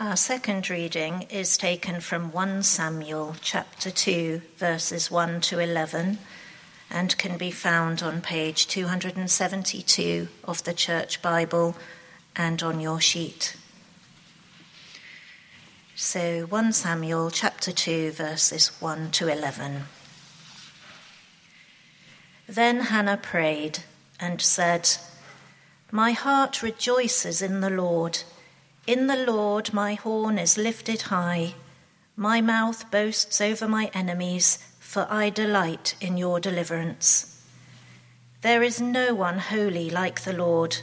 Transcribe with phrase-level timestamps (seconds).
[0.00, 6.18] Our second reading is taken from 1 Samuel chapter 2, verses 1 to 11,
[6.88, 11.74] and can be found on page 272 of the Church Bible
[12.36, 13.56] and on your sheet.
[15.96, 19.86] So 1 Samuel chapter 2, verses 1 to 11.
[22.46, 23.80] Then Hannah prayed
[24.20, 24.90] and said,
[25.90, 28.22] My heart rejoices in the Lord.
[28.88, 31.56] In the Lord my horn is lifted high.
[32.16, 37.44] My mouth boasts over my enemies, for I delight in your deliverance.
[38.40, 40.78] There is no one holy like the Lord.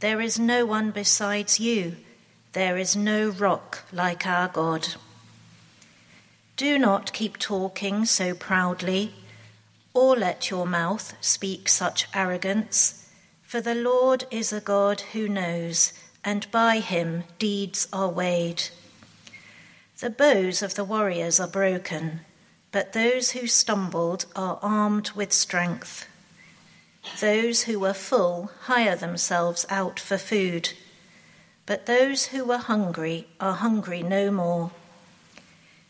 [0.00, 1.96] There is no one besides you.
[2.54, 4.94] There is no rock like our God.
[6.56, 9.12] Do not keep talking so proudly,
[9.92, 13.06] or let your mouth speak such arrogance,
[13.42, 15.92] for the Lord is a God who knows
[16.24, 18.64] and by him deeds are weighed.
[20.00, 22.20] The bows of the warriors are broken,
[22.72, 26.06] but those who stumbled are armed with strength.
[27.20, 30.70] Those who were full hire themselves out for food,
[31.66, 34.72] but those who were hungry are hungry no more.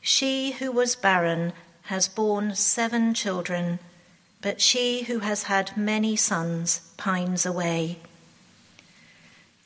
[0.00, 1.52] She who was barren
[1.84, 3.78] has borne seven children,
[4.42, 8.00] but she who has had many sons pines away.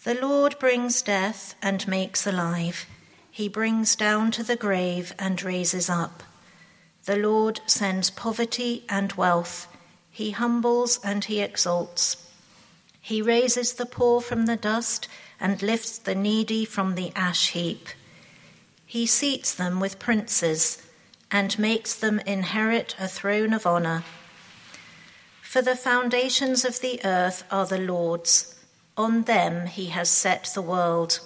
[0.08, 2.86] The Lord brings death and makes alive.
[3.30, 6.22] He brings down to the grave and raises up.
[7.04, 9.68] The Lord sends poverty and wealth.
[10.10, 12.26] He humbles and he exalts.
[13.02, 17.88] He raises the poor from the dust and lifts the needy from the ash heap.
[18.86, 20.82] He seats them with princes
[21.30, 24.04] and makes them inherit a throne of honor.
[25.42, 28.54] For the foundations of the earth are the Lord's
[28.98, 31.20] on them he has set the world.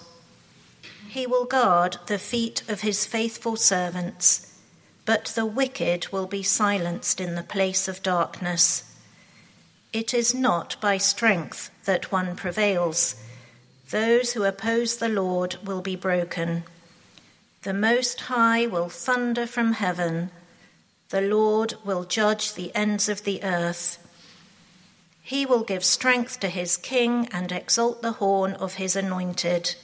[1.09, 4.61] He will guard the feet of his faithful servants,
[5.05, 8.85] but the wicked will be silenced in the place of darkness.
[9.93, 13.17] It is not by strength that one prevails.
[13.91, 16.65] Those who oppose the Lord will be broken.
[17.63, 20.31] The Most High will thunder from heaven.
[21.11, 23.99] The Lord will judge the ends of the earth.
[25.23, 29.77] He will give strength to his king and exalt the horn of his anointed.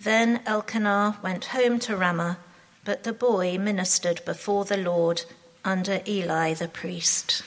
[0.00, 2.38] Then Elkanah went home to Ramah,
[2.84, 5.24] but the boy ministered before the Lord
[5.64, 7.42] under Eli the priest.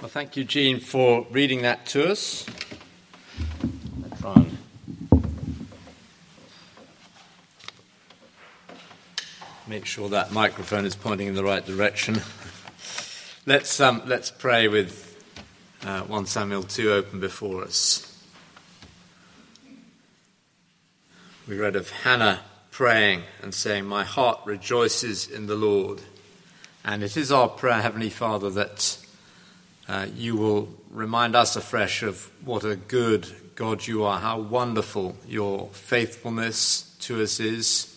[0.00, 2.46] Well, thank you, Jean, for reading that to us.
[9.86, 12.20] Make sure that microphone is pointing in the right direction.
[13.46, 15.16] let's, um, let's pray with
[15.84, 18.20] uh, 1 Samuel 2 open before us.
[21.46, 22.40] We read of Hannah
[22.72, 26.00] praying and saying, My heart rejoices in the Lord.
[26.84, 28.98] And it is our prayer, Heavenly Father, that
[29.88, 35.14] uh, you will remind us afresh of what a good God you are, how wonderful
[35.28, 37.95] your faithfulness to us is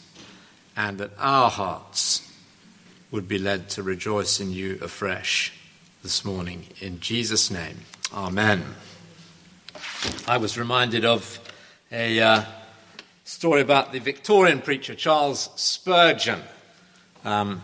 [0.80, 2.26] and that our hearts
[3.12, 5.52] would be led to rejoice in you afresh
[6.04, 6.66] this morning.
[6.80, 7.80] In Jesus' name,
[8.14, 8.64] Amen.
[10.26, 11.38] I was reminded of
[11.92, 12.46] a uh,
[13.26, 16.40] story about the Victorian preacher Charles Spurgeon.
[17.26, 17.62] Um,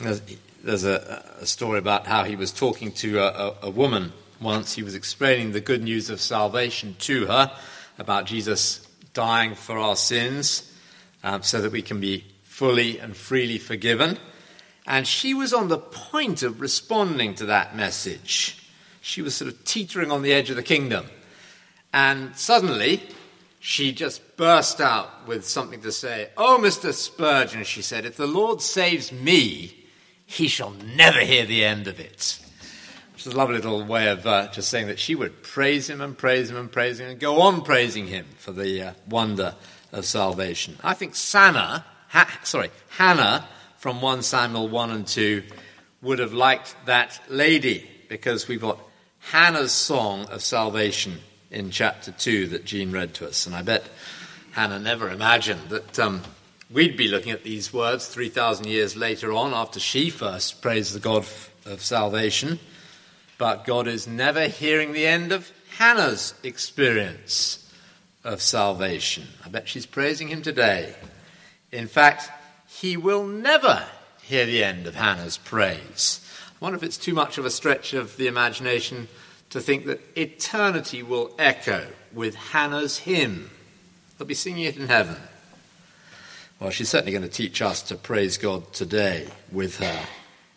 [0.00, 4.74] there's, a, a, story about how he was talking to a, a, a woman once.
[4.74, 7.52] He was explaining the good news of salvation to her
[7.96, 8.84] about Jesus
[9.14, 10.74] dying for our sins
[11.22, 12.24] um, so that we can be
[12.56, 14.16] fully and freely forgiven.
[14.86, 18.66] And she was on the point of responding to that message.
[19.02, 21.04] She was sort of teetering on the edge of the kingdom.
[21.92, 23.02] And suddenly,
[23.60, 26.30] she just burst out with something to say.
[26.38, 26.94] Oh, Mr.
[26.94, 29.84] Spurgeon, she said, if the Lord saves me,
[30.24, 32.40] he shall never hear the end of it.
[33.12, 36.00] Which is a lovely little way of uh, just saying that she would praise him
[36.00, 39.54] and praise him and praise him and go on praising him for the uh, wonder
[39.92, 40.78] of salvation.
[40.82, 43.46] I think Sana ha- sorry, Hannah
[43.78, 45.42] from 1 Samuel 1 and 2
[46.02, 48.78] would have liked that lady because we've got
[49.20, 51.18] Hannah's song of salvation
[51.50, 53.46] in chapter 2 that Jean read to us.
[53.46, 53.88] And I bet
[54.52, 56.22] Hannah never imagined that um,
[56.70, 61.00] we'd be looking at these words 3,000 years later on after she first praised the
[61.00, 61.26] God
[61.64, 62.58] of salvation.
[63.38, 67.70] But God is never hearing the end of Hannah's experience
[68.24, 69.28] of salvation.
[69.44, 70.94] I bet she's praising him today
[71.72, 72.30] in fact,
[72.66, 73.84] he will never
[74.22, 76.20] hear the end of Hannah's praise.
[76.50, 79.08] I wonder if it's too much of a stretch of the imagination
[79.50, 83.50] to think that eternity will echo with Hannah's hymn.
[84.18, 85.16] They'll be singing it in heaven.
[86.58, 90.06] Well, she's certainly going to teach us to praise God today with her.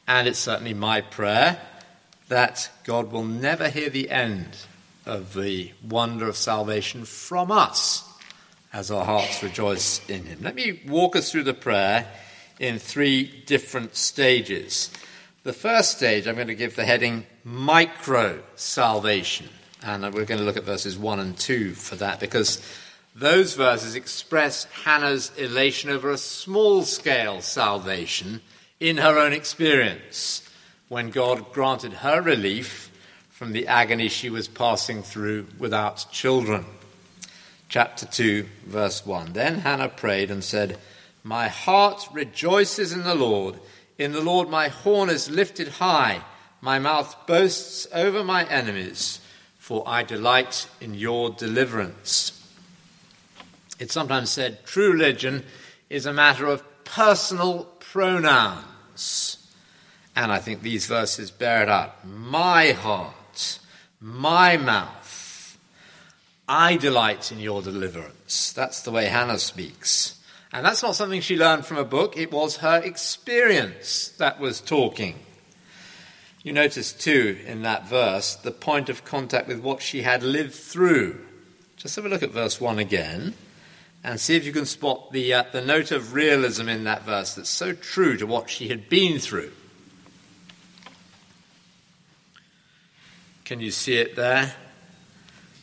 [0.07, 1.59] And it's certainly my prayer
[2.29, 4.57] that God will never hear the end
[5.05, 8.08] of the wonder of salvation from us
[8.71, 10.39] as our hearts rejoice in Him.
[10.41, 12.07] Let me walk us through the prayer
[12.59, 14.91] in three different stages.
[15.43, 19.47] The first stage, I'm going to give the heading micro salvation.
[19.81, 22.61] And we're going to look at verses 1 and 2 for that because
[23.15, 28.41] those verses express Hannah's elation over a small scale salvation
[28.79, 30.47] in her own experience
[30.89, 32.91] when God granted her relief
[33.29, 36.65] from the agony she was passing through without children.
[37.69, 39.33] Chapter 2, verse 1.
[39.33, 40.79] Then Hannah prayed and said,
[41.23, 43.59] My heart rejoices in the Lord.
[43.99, 46.23] In the Lord my horn is lifted high.
[46.61, 49.21] My mouth boasts over my enemies,
[49.59, 52.35] for I delight in your deliverance.
[53.77, 55.45] It's sometimes said true religion
[55.91, 59.47] is a matter of personal pronouns.
[60.15, 62.03] And I think these verses bear it out.
[62.03, 63.59] My heart,
[64.01, 64.98] my mouth,
[66.51, 68.53] I delight in your deliverance.
[68.53, 70.19] That's the way Hannah speaks.
[70.51, 74.59] And that's not something she learned from a book, it was her experience that was
[74.59, 75.19] talking.
[76.41, 80.55] You notice, too, in that verse, the point of contact with what she had lived
[80.55, 81.23] through.
[81.77, 83.35] Just have a look at verse 1 again
[84.03, 87.35] and see if you can spot the, uh, the note of realism in that verse
[87.35, 89.51] that's so true to what she had been through.
[93.45, 94.55] Can you see it there?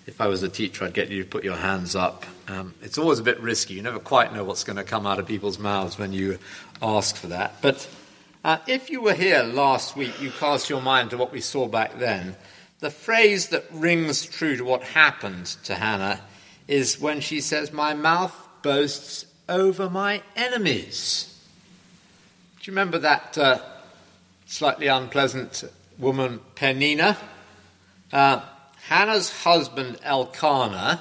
[0.07, 2.25] If I was a teacher, I'd get you to put your hands up.
[2.47, 3.75] Um, it's always a bit risky.
[3.75, 6.39] You never quite know what's going to come out of people's mouths when you
[6.81, 7.61] ask for that.
[7.61, 7.89] But
[8.45, 11.67] uh, if you were here last week, you cast your mind to what we saw
[11.67, 12.37] back then.
[12.79, 16.21] The phrase that rings true to what happened to Hannah
[16.69, 18.33] is when she says, My mouth
[18.63, 21.37] boasts over my enemies.
[22.61, 23.59] Do you remember that uh,
[24.47, 25.65] slightly unpleasant
[25.99, 27.17] woman, Penina?
[28.13, 28.43] Uh,
[28.89, 31.01] Hannah's husband, Elkanah,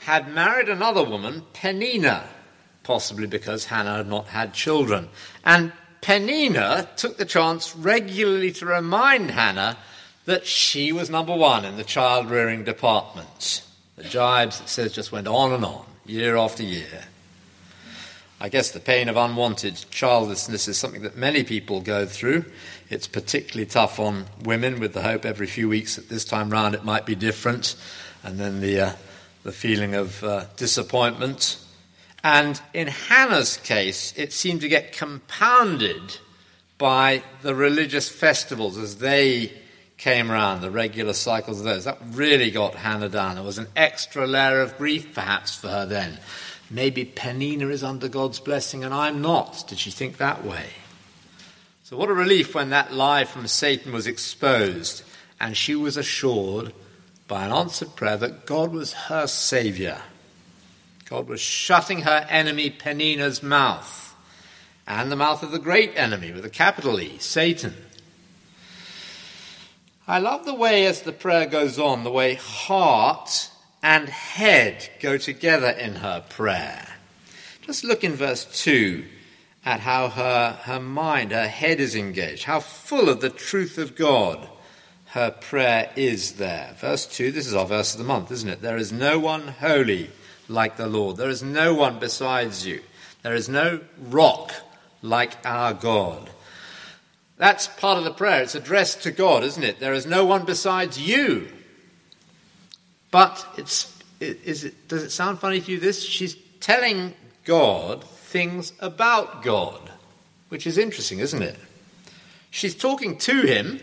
[0.00, 2.24] had married another woman, Penina,
[2.82, 5.08] possibly because Hannah had not had children.
[5.42, 5.72] And
[6.02, 9.78] Penina took the chance regularly to remind Hannah
[10.26, 13.64] that she was number one in the child rearing department.
[13.96, 17.04] The jibes, it says, just went on and on, year after year.
[18.40, 22.44] I guess the pain of unwanted childlessness is something that many people go through.
[22.90, 26.74] It's particularly tough on women, with the hope every few weeks that this time round
[26.74, 27.76] it might be different,
[28.22, 28.92] and then the, uh,
[29.42, 31.58] the feeling of uh, disappointment.
[32.24, 36.18] And in Hannah's case, it seemed to get compounded
[36.78, 39.52] by the religious festivals as they
[39.98, 41.84] came around, the regular cycles of those.
[41.84, 43.34] That really got Hannah down.
[43.34, 46.18] There was an extra layer of grief, perhaps, for her then.
[46.70, 49.64] Maybe Penina is under God's blessing and I'm not.
[49.68, 50.66] Did she think that way?
[51.88, 55.02] So, what a relief when that lie from Satan was exposed
[55.40, 56.74] and she was assured
[57.26, 59.96] by an answered prayer that God was her Saviour.
[61.08, 64.14] God was shutting her enemy Penina's mouth
[64.86, 67.74] and the mouth of the great enemy with a capital E, Satan.
[70.06, 73.48] I love the way, as the prayer goes on, the way heart
[73.82, 76.86] and head go together in her prayer.
[77.62, 79.06] Just look in verse 2
[79.68, 83.94] at how her, her mind, her head is engaged, how full of the truth of
[83.94, 84.48] God
[85.08, 86.74] her prayer is there.
[86.78, 88.62] Verse 2, this is our verse of the month, isn't it?
[88.62, 90.10] There is no one holy
[90.48, 91.18] like the Lord.
[91.18, 92.80] There is no one besides you.
[93.22, 94.54] There is no rock
[95.02, 96.30] like our God.
[97.36, 98.42] That's part of the prayer.
[98.42, 99.80] It's addressed to God, isn't it?
[99.80, 101.46] There is no one besides you.
[103.10, 106.02] But it's, is it, does it sound funny to you this?
[106.02, 107.12] She's telling
[107.44, 109.90] God things about God,
[110.50, 111.56] which is interesting, isn't it?
[112.50, 113.80] She's talking to him,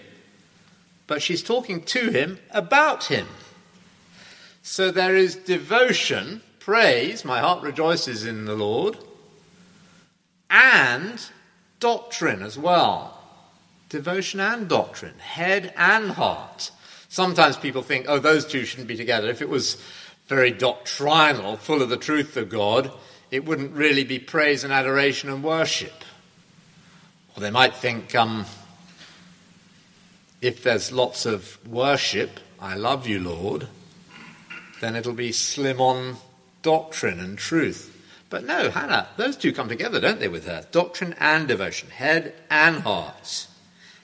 [1.07, 3.27] but she's talking to him about him.
[4.61, 8.97] So there is devotion, praise, my heart rejoices in the Lord,
[10.49, 11.19] and
[11.79, 13.11] doctrine as well
[13.89, 16.71] devotion and doctrine, head and heart.
[17.07, 19.29] Sometimes people think, oh, those two shouldn't be together.
[19.29, 19.81] If it was
[20.27, 22.91] very doctrinal, full of the truth of God,
[23.32, 26.03] it wouldn't really be praise and adoration and worship.
[27.36, 28.46] Or they might think, um,
[30.41, 33.67] if there's lots of worship, I love you, Lord,
[34.79, 36.17] then it'll be slim on
[36.62, 37.91] doctrine and truth.
[38.29, 40.65] But no, Hannah, those two come together, don't they, with her?
[40.72, 43.48] Doctrine and devotion, head and heart.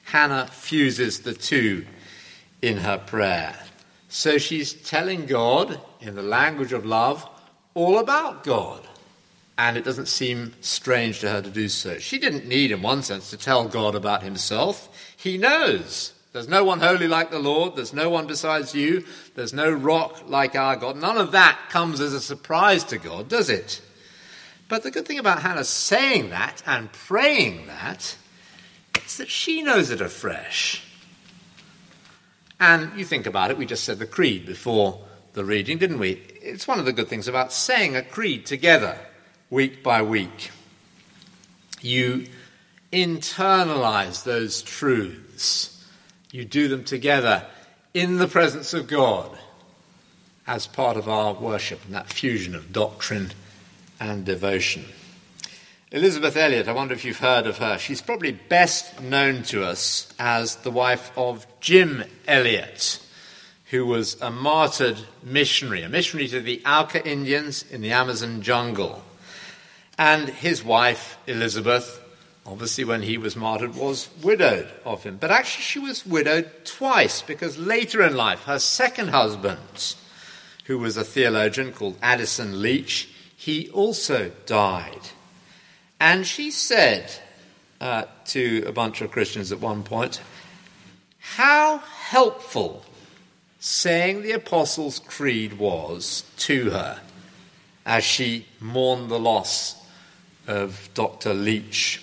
[0.04, 1.86] Hannah fuses the two
[2.62, 3.58] in her prayer.
[4.10, 7.28] So she's telling God, in the language of love,
[7.74, 8.88] all about God.
[9.58, 12.00] And it doesn't seem strange to her to do so.
[12.00, 14.90] She didn't need, in one sense, to tell God about himself.
[15.16, 16.14] He knows.
[16.34, 17.76] There's no one holy like the Lord.
[17.76, 19.06] There's no one besides you.
[19.36, 20.96] There's no rock like our God.
[20.96, 23.82] None of that comes as a surprise to God, does it?
[24.70, 28.16] But the good thing about Hannah saying that and praying that
[29.06, 30.84] is that she knows it afresh.
[32.58, 35.02] And you think about it, we just said the creed before
[35.34, 36.22] the reading, didn't we?
[36.42, 38.98] It's one of the good things about saying a creed together
[39.52, 40.50] week by week.
[41.82, 42.26] You
[42.92, 45.86] internalize those truths,
[46.32, 47.46] you do them together
[47.94, 49.38] in the presence of God
[50.48, 53.32] as part of our worship and that fusion of doctrine
[54.00, 54.86] and devotion.
[55.92, 57.78] Elisabeth Elliot, I wonder if you've heard of her.
[57.78, 63.06] She's probably best known to us as the wife of Jim Elliot,
[63.72, 69.04] who was a martyred missionary, a missionary to the Auca Indians in the Amazon jungle.
[70.02, 72.04] And his wife, Elisabeth,
[72.44, 75.18] obviously when he was martyred, was widowed of him.
[75.18, 79.96] But actually, she was widowed twice because later in life, her second husband,
[80.66, 85.10] who was a theologian called Addison Leitch, he also died.
[86.00, 87.12] And she said
[87.80, 90.20] uh, to a bunch of Christians at one point,
[91.20, 92.86] How helpful
[93.60, 97.02] saying the Apostles' Creed was to her
[97.86, 99.78] as she mourned the loss
[100.52, 101.34] of Dr.
[101.34, 102.02] Leitch.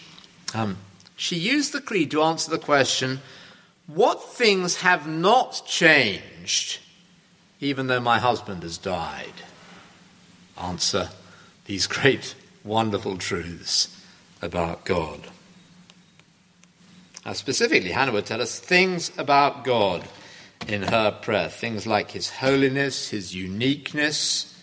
[0.55, 0.78] Um,
[1.17, 3.21] she used the creed to answer the question
[3.87, 6.78] what things have not changed
[7.61, 9.33] even though my husband has died?
[10.61, 11.11] Answer
[11.64, 13.95] these great, wonderful truths
[14.40, 15.28] about God.
[17.25, 20.09] Now, specifically, Hannah would tell us things about God
[20.67, 24.58] in her prayer, things like his holiness, his uniqueness,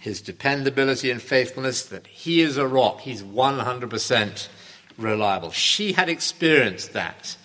[0.00, 4.48] his dependability and faithfulness, that he is a rock, he's 100%
[4.96, 5.50] reliable.
[5.50, 7.36] She had experienced that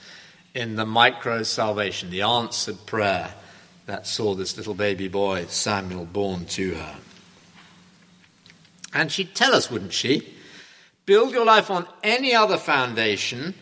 [0.53, 3.33] in the micro salvation, the answered prayer
[3.85, 6.95] that saw this little baby boy, Samuel, born to her.
[8.93, 10.35] And she'd tell us, wouldn't she?
[11.05, 13.55] Build your life on any other foundation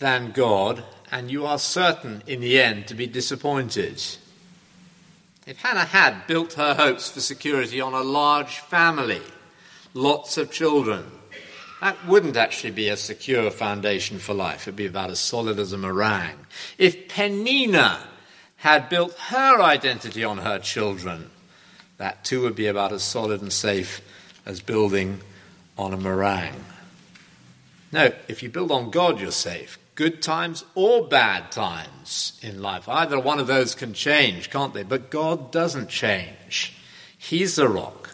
[0.00, 4.02] than God, and you are certain in the end to be disappointed.
[5.46, 9.20] If Hannah had built her hopes for security on a large family,
[9.92, 11.04] lots of children,
[11.82, 14.62] that wouldn't actually be a secure foundation for life.
[14.62, 16.46] It'd be about as solid as a meringue.
[16.78, 17.98] If Penina
[18.56, 21.30] had built her identity on her children,
[21.98, 24.00] that too would be about as solid and safe
[24.46, 25.20] as building
[25.76, 26.64] on a meringue.
[27.92, 32.88] No, if you build on God, you're safe good times or bad times in life.
[32.88, 34.82] Either one of those can change, can't they?
[34.82, 36.76] But God doesn't change.
[37.16, 38.10] He's the rock.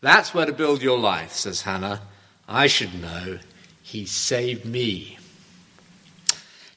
[0.00, 2.02] That's where to build your life, says Hannah.
[2.48, 3.38] I should know.
[3.82, 5.18] He saved me.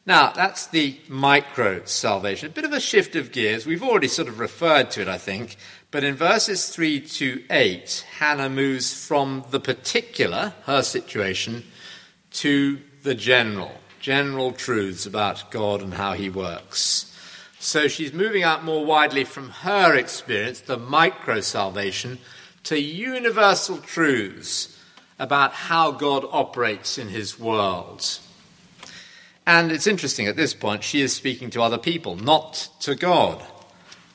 [0.05, 2.47] Now, that's the micro salvation.
[2.47, 3.65] A bit of a shift of gears.
[3.65, 5.57] We've already sort of referred to it, I think.
[5.91, 11.65] But in verses 3 to 8, Hannah moves from the particular, her situation,
[12.31, 13.71] to the general
[14.07, 17.13] general truths about God and how He works.
[17.59, 22.17] So she's moving out more widely from her experience, the micro salvation,
[22.63, 24.79] to universal truths
[25.19, 28.19] about how God operates in His world.
[29.45, 33.43] And it's interesting at this point, she is speaking to other people, not to God.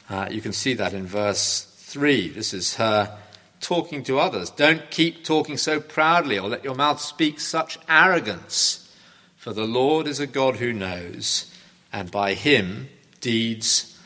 [0.08, 2.30] Uh, you can see that in verse 3.
[2.30, 3.18] This is her
[3.60, 4.48] talking to others.
[4.48, 8.81] Don't keep talking so proudly or let your mouth speak such arrogance.
[9.42, 11.52] For the Lord is a God who knows,
[11.92, 12.88] and by him
[13.20, 13.98] deeds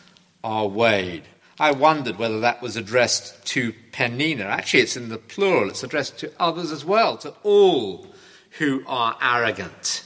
[0.42, 1.24] are weighed.
[1.60, 4.46] I wondered whether that was addressed to Penina.
[4.46, 8.06] Actually, it's in the plural, it's addressed to others as well, to all
[8.52, 10.04] who are arrogant,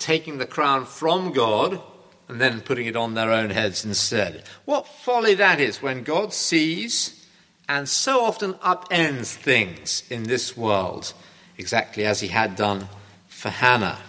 [0.00, 1.80] taking the crown from God
[2.26, 4.42] and then putting it on their own heads instead.
[4.64, 7.24] What folly that is when God sees
[7.68, 11.12] and so often upends things in this world,
[11.56, 12.88] exactly as he had done
[13.28, 14.00] for Hannah.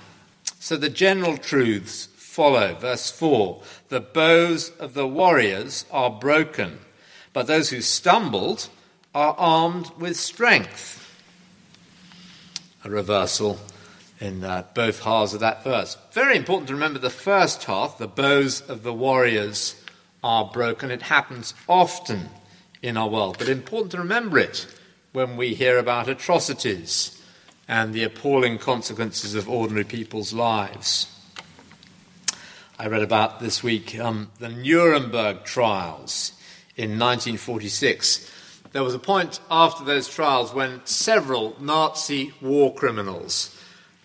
[0.66, 2.74] So the general truths follow.
[2.74, 6.80] Verse 4 The bows of the warriors are broken,
[7.34, 8.70] but those who stumbled
[9.14, 11.22] are armed with strength.
[12.84, 13.60] A reversal
[14.20, 15.98] in uh, both halves of that verse.
[16.14, 19.76] Very important to remember the first half, the bows of the warriors
[20.24, 20.90] are broken.
[20.90, 22.30] It happens often
[22.82, 24.66] in our world, but important to remember it
[25.12, 27.22] when we hear about atrocities
[27.68, 31.12] and the appalling consequences of ordinary people's lives.
[32.78, 36.34] I read about this week um, the Nuremberg trials
[36.76, 38.32] in 1946.
[38.74, 43.56] There was a point after those trials when several Nazi war criminals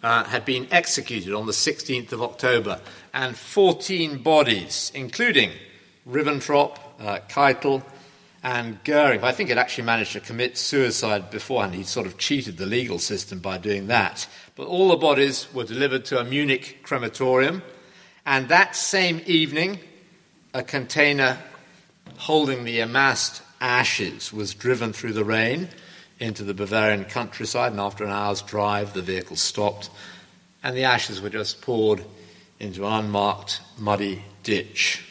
[0.03, 2.81] uh, had been executed on the 16th of October,
[3.13, 5.51] and 14 bodies, including
[6.09, 7.83] Ribbentrop, uh, Keitel,
[8.43, 11.75] and Goering, I think, had actually managed to commit suicide beforehand.
[11.75, 14.27] He sort of cheated the legal system by doing that.
[14.57, 17.63] But all the bodies were delivered to a Munich crematorium,
[18.25, 19.79] and that same evening,
[20.55, 21.39] a container
[22.17, 25.69] holding the amassed ashes was driven through the rain
[26.19, 29.91] into the Bavarian countryside, and after an hour's drive, the vehicle stopped,
[30.63, 32.05] and the ashes were just poured
[32.59, 35.10] into an unmarked, muddy ditch.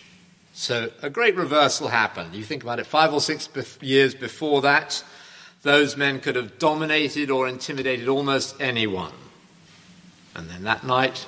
[0.60, 2.36] So a great reversal happened.
[2.36, 5.02] You think about it, five or six bef- years before that,
[5.62, 9.14] those men could have dominated or intimidated almost anyone.
[10.36, 11.26] And then that night,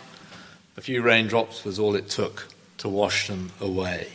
[0.75, 4.09] a few raindrops was all it took to wash them away.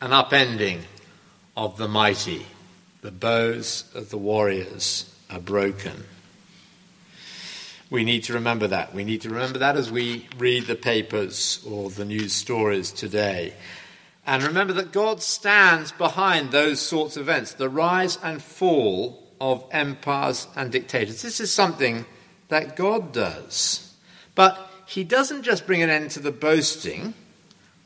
[0.00, 0.82] An upending
[1.56, 2.46] of the mighty.
[3.00, 6.04] The bows of the warriors are broken.
[7.90, 8.94] We need to remember that.
[8.94, 13.54] We need to remember that as we read the papers or the news stories today.
[14.26, 19.64] And remember that God stands behind those sorts of events, the rise and fall of
[19.70, 21.22] empires and dictators.
[21.22, 22.06] This is something
[22.48, 23.94] that God does.
[24.34, 27.14] But He doesn't just bring an end to the boasting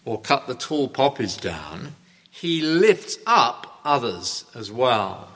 [0.05, 1.95] or cut the tall poppies down,
[2.31, 5.29] He lifts up others as well.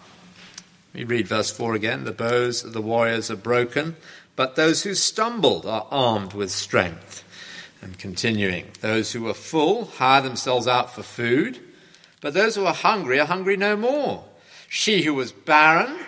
[0.95, 3.97] We read verse 4 again the bows of the warriors are broken,
[4.37, 7.25] but those who stumbled are armed with strength.
[7.83, 11.59] And continuing, those who are full hire themselves out for food,
[12.21, 14.25] but those who are hungry are hungry no more.
[14.69, 15.99] She who was barren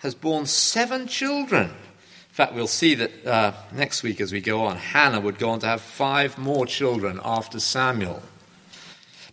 [0.00, 1.66] has borne seven children.
[1.66, 5.50] In fact, we'll see that uh, next week as we go on, Hannah would go
[5.50, 8.22] on to have five more children after Samuel.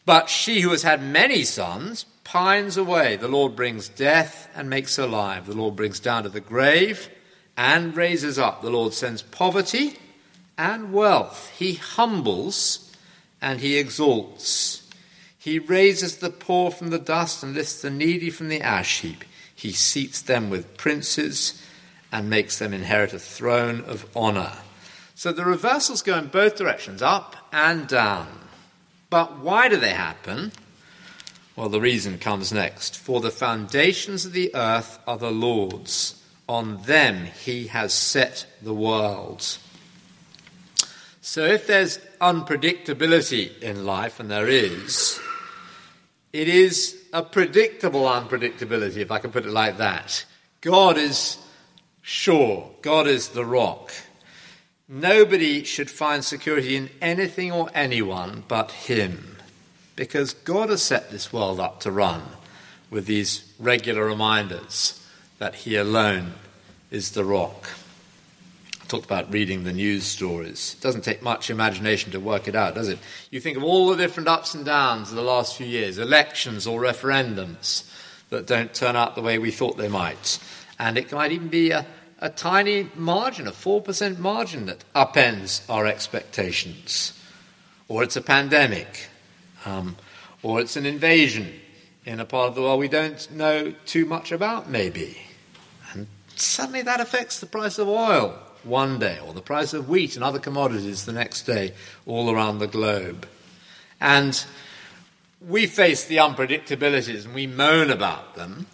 [0.06, 3.16] But she who has had many sons pines away.
[3.16, 5.46] The Lord brings death and makes alive.
[5.46, 7.10] The Lord brings down to the grave
[7.56, 8.62] and raises up.
[8.62, 9.98] The Lord sends poverty
[10.58, 11.52] and wealth.
[11.58, 12.92] He humbles
[13.42, 14.88] and he exalts.
[15.38, 19.24] He raises the poor from the dust and lifts the needy from the ash heap.
[19.54, 21.62] He seats them with princes
[22.12, 24.54] and makes them inherit a throne of honor.
[25.14, 28.28] So the reversals go in both directions, up and down.
[29.10, 30.52] But why do they happen?
[31.56, 32.98] Well, the reason comes next.
[32.98, 36.22] For the foundations of the earth are the Lord's.
[36.50, 39.58] On them he has set the world.
[41.28, 45.20] So if there's unpredictability in life, and there is,
[46.32, 50.24] it is a predictable unpredictability, if I can put it like that.
[50.62, 51.40] God is
[52.04, 53.92] sure, God is the rock.
[54.88, 59.38] Nobody should find security in anything or anyone but Him,
[59.96, 62.22] because God has set this world up to run
[62.92, 65.04] with these regular reminders
[65.40, 66.36] that He alone
[66.92, 67.68] is the rock.
[68.88, 70.76] Talked about reading the news stories.
[70.78, 73.00] It doesn't take much imagination to work it out, does it?
[73.32, 76.68] You think of all the different ups and downs of the last few years, elections
[76.68, 77.90] or referendums
[78.30, 80.38] that don't turn out the way we thought they might.
[80.78, 81.88] And it might even be a,
[82.20, 87.20] a tiny margin, a 4% margin that upends our expectations.
[87.88, 89.08] Or it's a pandemic.
[89.66, 89.96] Um,
[90.44, 91.52] or it's an invasion
[92.06, 95.18] in a part of the world we don't know too much about, maybe.
[95.92, 100.16] And suddenly that affects the price of oil one day, or the price of wheat
[100.16, 101.74] and other commodities the next day,
[102.06, 103.28] all around the globe.
[104.02, 104.44] And
[105.48, 108.66] we face the unpredictabilities and we moan about them.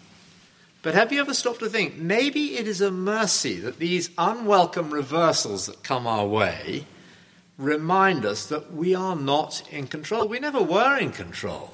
[0.82, 4.92] But have you ever stopped to think maybe it is a mercy that these unwelcome
[4.92, 6.86] reversals that come our way
[7.56, 10.26] remind us that we are not in control?
[10.26, 11.72] We never were in control.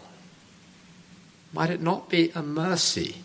[1.52, 3.16] Might it not be a mercy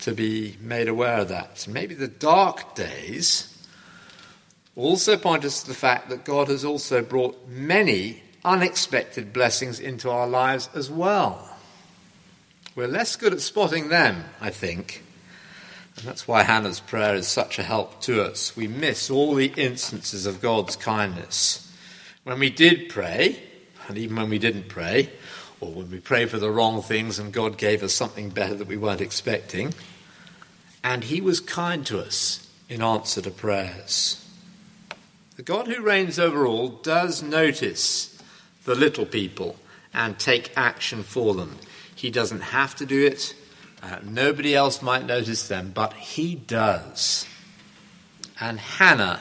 [0.00, 1.66] to be made aware of that?
[1.66, 3.49] Maybe the dark days
[4.76, 10.10] also point us to the fact that God has also brought many unexpected blessings into
[10.10, 11.46] our lives as well.
[12.74, 15.02] We're less good at spotting them, I think.
[15.96, 18.56] And that's why Hannah's prayer is such a help to us.
[18.56, 21.70] We miss all the instances of God's kindness.
[22.24, 23.42] When we did pray,
[23.88, 25.10] and even when we didn't pray,
[25.60, 28.68] or when we pray for the wrong things and God gave us something better that
[28.68, 29.74] we weren't expecting,
[30.82, 34.19] and He was kind to us in answer to prayers.
[35.40, 38.22] The God who reigns over all does notice
[38.66, 39.56] the little people
[39.94, 41.56] and take action for them.
[41.94, 43.34] He doesn't have to do it,
[43.82, 47.24] Uh, nobody else might notice them, but he does.
[48.38, 49.20] And Hannah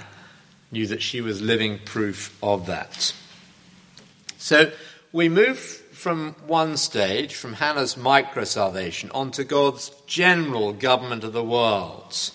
[0.73, 3.13] knew that she was living proof of that.
[4.37, 4.73] So
[5.13, 11.41] we move from one stage, from Hannah's micro salvation, onto God's general government of the
[11.41, 12.33] world.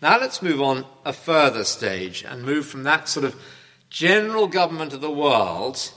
[0.00, 3.34] Now let's move on a further stage and move from that sort of
[3.90, 5.92] general government of the world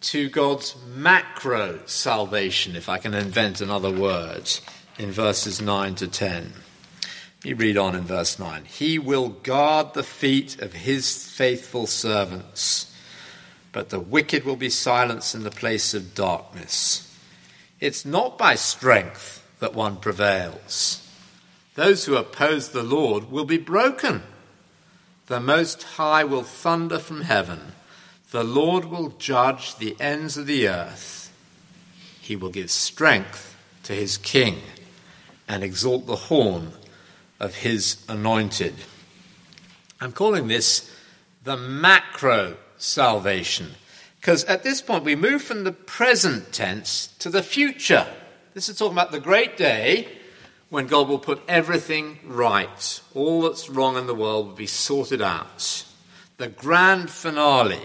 [0.00, 4.50] to God's macro salvation, if I can invent another word,
[4.98, 6.54] in verses 9 to 10.
[7.44, 8.64] You read on in verse 9.
[8.64, 12.94] He will guard the feet of his faithful servants,
[13.72, 17.06] but the wicked will be silenced in the place of darkness.
[17.78, 21.06] It's not by strength that one prevails.
[21.80, 24.22] Those who oppose the Lord will be broken.
[25.28, 27.72] The Most High will thunder from heaven.
[28.32, 31.32] The Lord will judge the ends of the earth.
[32.20, 34.58] He will give strength to his king
[35.48, 36.72] and exalt the horn
[37.40, 38.74] of his anointed.
[40.02, 40.94] I'm calling this
[41.44, 43.68] the macro salvation
[44.20, 48.06] because at this point we move from the present tense to the future.
[48.52, 50.19] This is talking about the great day
[50.70, 53.00] when God will put everything right.
[53.14, 55.84] All that's wrong in the world will be sorted out.
[56.38, 57.82] The grand finale,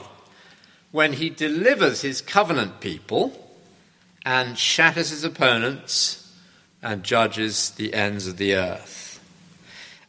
[0.92, 3.52] when he delivers his covenant people
[4.24, 6.34] and shatters his opponents
[6.82, 9.20] and judges the ends of the earth.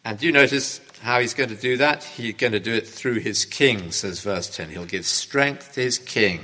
[0.04, 2.04] And do you notice how he's going to do that?
[2.04, 4.70] He's going to do it through his king, says verse 10.
[4.70, 6.40] He'll give strength to his king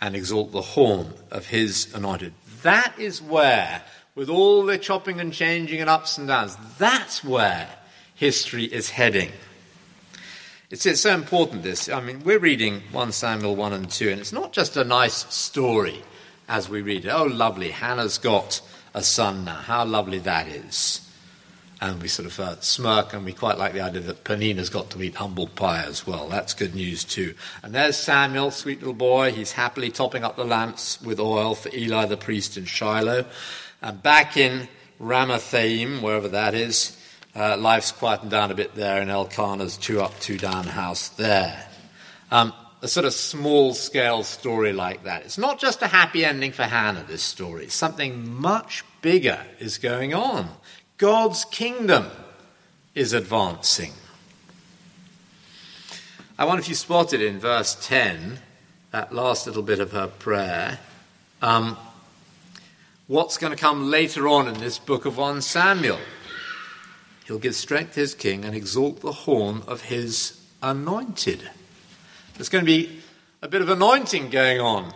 [0.00, 2.34] and exalt the horn of his anointed.
[2.62, 3.82] That is where
[4.16, 6.56] with all the chopping and changing and ups and downs.
[6.78, 7.68] That's where
[8.14, 9.30] history is heading.
[10.70, 11.88] It's, it's so important, this.
[11.88, 15.32] I mean, we're reading 1 Samuel 1 and 2, and it's not just a nice
[15.32, 16.02] story
[16.48, 17.10] as we read it.
[17.10, 18.60] Oh, lovely, Hannah's got
[18.92, 19.54] a son now.
[19.54, 21.02] How lovely that is.
[21.80, 24.88] And we sort of uh, smirk, and we quite like the idea that Penina's got
[24.90, 26.26] to eat humble pie as well.
[26.28, 27.34] That's good news, too.
[27.62, 29.30] And there's Samuel, sweet little boy.
[29.32, 33.26] He's happily topping up the lamps with oil for Eli the priest in Shiloh.
[33.86, 34.66] And back in
[35.00, 37.00] Ramathaim, wherever that is,
[37.36, 41.68] uh, life's quietened down a bit there in Elkanah's two up, two down house there.
[42.32, 45.22] Um, a sort of small scale story like that.
[45.22, 47.68] It's not just a happy ending for Hannah, this story.
[47.68, 50.48] Something much bigger is going on.
[50.98, 52.06] God's kingdom
[52.96, 53.92] is advancing.
[56.36, 58.40] I wonder if you spotted in verse 10,
[58.90, 60.80] that last little bit of her prayer,
[61.40, 61.76] um,
[63.08, 66.00] what's going to come later on in this book of 1 Samuel.
[67.26, 71.48] He'll give strength to his king and exalt the horn of his anointed.
[72.34, 73.00] There's going to be
[73.42, 74.92] a bit of anointing going on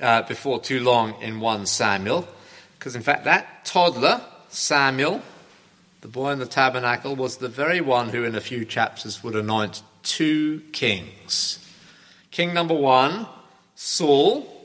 [0.00, 2.28] uh, before too long in 1 Samuel,
[2.78, 5.22] because in fact, that toddler, Samuel,
[6.02, 9.34] the boy in the tabernacle, was the very one who in a few chapters would
[9.34, 11.58] anoint two kings.
[12.30, 13.26] King number one,
[13.76, 14.55] Saul,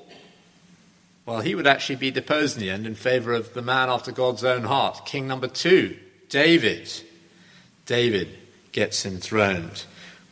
[1.32, 4.12] well, he would actually be deposed in the end in favor of the man after
[4.12, 5.06] God's own heart.
[5.06, 6.91] King number two, David.
[7.86, 8.38] David
[8.74, 9.86] gets enthroned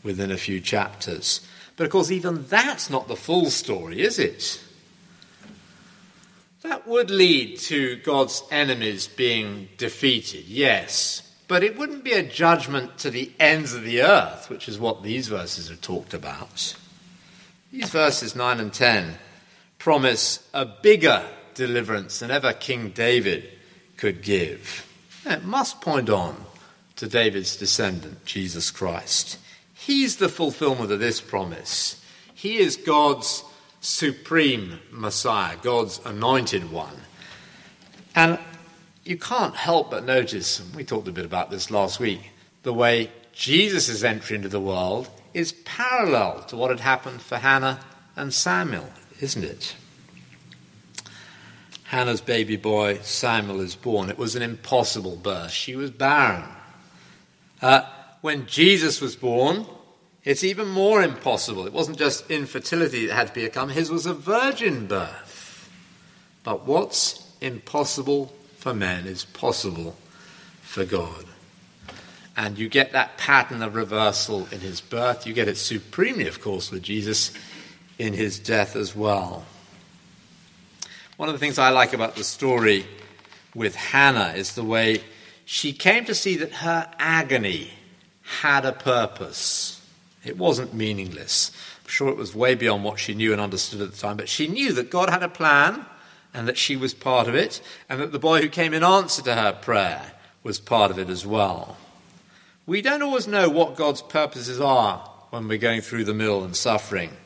[0.03, 1.39] within a few chapters.
[1.77, 4.61] But of course, even that's not the full story, is it?
[6.63, 11.33] That would lead to God's enemies being defeated, yes.
[11.47, 15.01] But it wouldn't be a judgment to the ends of the earth, which is what
[15.01, 16.75] these verses are talked about.
[17.71, 19.15] These verses 9 and 10
[19.79, 23.49] promise a bigger deliverance than ever King David
[23.97, 24.85] could give.
[25.25, 26.45] It must point on
[26.97, 29.39] to David's descendant, Jesus Christ.
[29.73, 32.03] He's the fulfillment of this promise.
[32.33, 33.43] He is God's
[33.81, 36.95] supreme Messiah, God's anointed one.
[38.15, 38.37] And
[39.05, 42.31] you can't help but notice, we talked a bit about this last week,
[42.63, 47.79] the way Jesus' entry into the world is parallel to what had happened for Hannah
[48.15, 48.89] and Samuel
[49.19, 49.75] isn't it?
[51.85, 54.09] Hannah's baby boy, Samuel, is born.
[54.09, 55.51] It was an impossible birth.
[55.51, 56.43] She was barren.
[57.61, 57.81] Uh,
[58.21, 59.65] when Jesus was born,
[60.23, 61.65] it's even more impossible.
[61.65, 65.69] It wasn't just infertility that had to become, his was a virgin birth.
[66.43, 69.95] But what's impossible for men is possible
[70.61, 71.25] for God.
[72.37, 75.25] And you get that pattern of reversal in his birth.
[75.25, 77.33] You get it supremely, of course, with Jesus
[77.99, 79.45] in his death as well.
[81.17, 82.85] One of the things I like about the story
[83.53, 85.03] with Hannah is the way
[85.45, 87.71] she came to see that her agony
[88.21, 89.85] had a purpose.
[90.23, 91.51] It wasn't meaningless.
[91.83, 94.29] I'm sure it was way beyond what she knew and understood at the time, but
[94.29, 95.85] she knew that God had a plan
[96.33, 97.59] and that she was part of it,
[97.89, 101.09] and that the boy who came in answer to her prayer was part of it
[101.09, 101.75] as well.
[102.67, 104.99] We don't always know what God's purposes are
[105.31, 107.17] when we're going through the mill and suffering,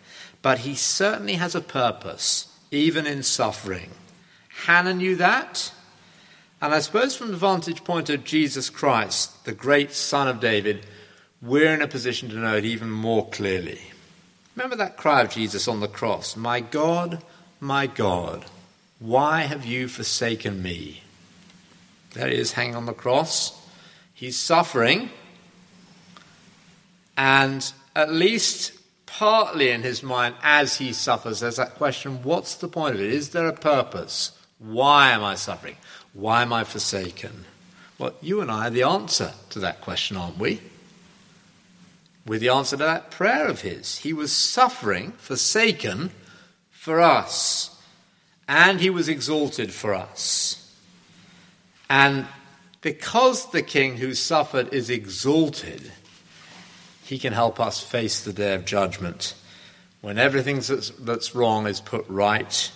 [0.43, 3.89] but He certainly has a purpose, even in suffering.
[4.65, 5.71] Hannah knew that.
[6.61, 10.85] And I suppose from the vantage point of Jesus Christ, the great Son of David,
[11.41, 13.81] we're in a position to know it even more clearly.
[14.55, 17.23] Remember that cry of Jesus on the cross My God,
[17.59, 18.45] my God,
[18.99, 21.01] why have you forsaken me?
[22.13, 23.59] There he is hanging on the cross.
[24.13, 25.09] He's suffering.
[27.17, 28.71] And at least
[29.17, 33.13] partly in his mind, as he suffers, there's that question what's the point of it?
[33.13, 34.31] Is there a purpose?
[34.57, 35.77] Why am I suffering?
[36.13, 37.45] Why am I forsaken?
[37.99, 40.61] Well, you and I are the answer to that question, aren't we?
[42.25, 43.99] We're the answer to that prayer of his.
[43.99, 46.09] He was suffering, forsaken
[46.71, 47.79] for us,
[48.47, 50.75] and he was exalted for us.
[51.87, 52.25] And
[52.81, 55.91] because the king who suffered is exalted,
[57.03, 59.35] he can help us face the day of judgment
[60.01, 62.71] when everything that's, that's wrong is put right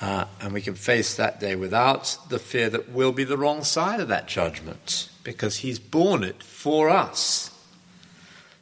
[0.00, 3.64] uh, and we can face that day without the fear that we'll be the wrong
[3.64, 7.50] side of that judgment because He's borne it for us.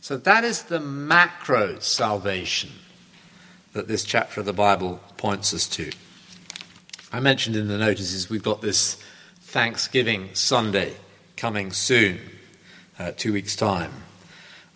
[0.01, 2.71] So that is the macro salvation
[3.73, 5.91] that this chapter of the Bible points us to.
[7.13, 9.03] I mentioned in the notices we've got this
[9.41, 10.95] Thanksgiving Sunday
[11.37, 12.21] coming soon,
[12.99, 13.93] uh, two weeks' time.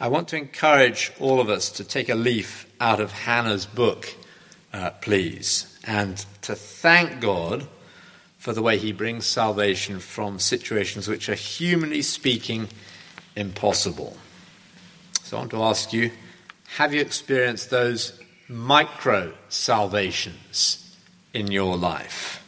[0.00, 4.14] I want to encourage all of us to take a leaf out of Hannah's book,
[4.72, 7.66] uh, please and to thank God
[8.38, 12.68] for the way He brings salvation from situations which are, humanly speaking,
[13.34, 14.16] impossible.
[15.22, 16.12] So I want to ask you
[16.76, 20.96] have you experienced those micro salvations
[21.34, 22.44] in your life?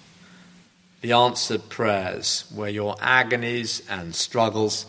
[1.00, 4.86] The answered prayers where your agonies and struggles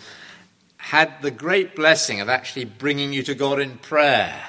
[0.82, 4.48] had the great blessing of actually bringing you to God in prayer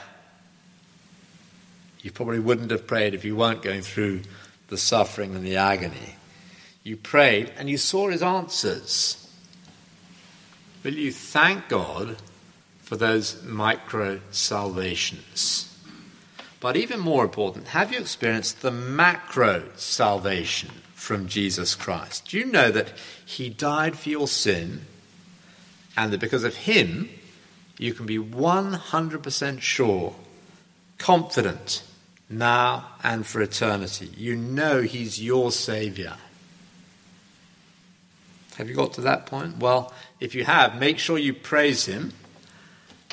[2.03, 4.23] you probably wouldn't have prayed if you weren't going through
[4.69, 6.17] the suffering and the agony.
[6.83, 9.31] You prayed and you saw his answers.
[10.83, 12.17] Will you thank God
[12.81, 15.69] for those micro salvations?
[16.59, 22.29] But even more important, have you experienced the macro salvation from Jesus Christ?
[22.29, 22.93] Do you know that
[23.25, 24.87] he died for your sin
[25.97, 27.09] and that because of him,
[27.79, 30.15] you can be 100% sure,
[30.99, 31.83] confident
[32.33, 34.11] now and for eternity.
[34.17, 36.15] You know He's your Saviour.
[38.57, 39.59] Have you got to that point?
[39.59, 42.13] Well, if you have, make sure you praise Him,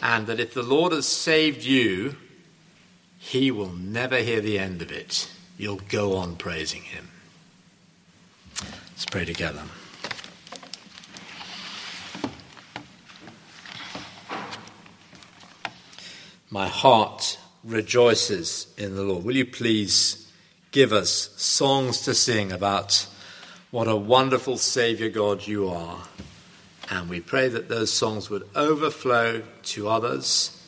[0.02, 2.16] and that if the Lord has saved you,
[3.18, 5.30] He will never hear the end of it.
[5.58, 7.10] You'll go on praising Him.
[8.92, 9.64] Let's pray together.
[16.50, 19.24] My heart rejoices in the Lord.
[19.24, 20.32] Will you please
[20.72, 23.08] give us songs to sing about
[23.72, 26.00] what a wonderful Saviour God you are?
[26.90, 30.60] And we pray that those songs would overflow to others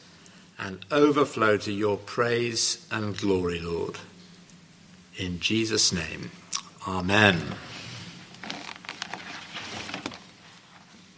[0.60, 3.98] and overflow to your praise and glory, Lord.
[5.18, 6.30] In Jesus' name,
[6.88, 7.56] Amen.